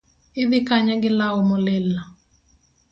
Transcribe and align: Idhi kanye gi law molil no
Idhi 0.41 0.59
kanye 0.67 0.93
gi 1.01 1.11
law 1.19 1.35
molil 1.49 1.85
no 1.95 2.03